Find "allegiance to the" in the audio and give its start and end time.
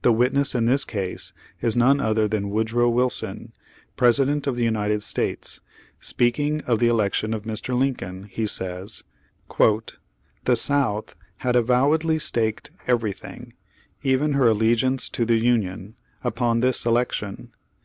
14.48-15.36